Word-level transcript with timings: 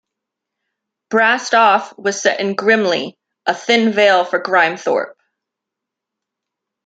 "Brassed 1.11 1.53
Off" 1.53 1.95
was 1.95 2.19
set 2.19 2.39
in 2.39 2.55
"Grimley", 2.55 3.17
a 3.45 3.53
thin 3.53 3.91
veil 3.91 4.25
for 4.25 4.41
Grimethorpe. 4.41 5.13